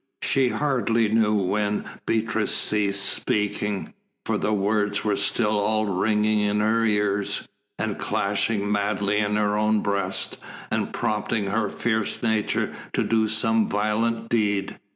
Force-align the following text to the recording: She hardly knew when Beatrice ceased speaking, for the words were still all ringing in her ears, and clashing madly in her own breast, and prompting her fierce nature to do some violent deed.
She 0.23 0.49
hardly 0.49 1.09
knew 1.09 1.35
when 1.35 1.85
Beatrice 2.07 2.55
ceased 2.55 3.03
speaking, 3.05 3.93
for 4.25 4.39
the 4.39 4.51
words 4.51 5.03
were 5.03 5.15
still 5.15 5.59
all 5.59 5.85
ringing 5.85 6.39
in 6.39 6.59
her 6.59 6.83
ears, 6.83 7.47
and 7.77 7.99
clashing 7.99 8.71
madly 8.71 9.19
in 9.19 9.35
her 9.35 9.55
own 9.55 9.81
breast, 9.81 10.37
and 10.71 10.91
prompting 10.91 11.45
her 11.51 11.69
fierce 11.69 12.23
nature 12.23 12.73
to 12.93 13.03
do 13.03 13.27
some 13.29 13.69
violent 13.69 14.29
deed. 14.29 14.79